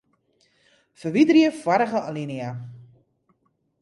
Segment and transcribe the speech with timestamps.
[1.01, 2.51] Ferwiderje foarige alinea.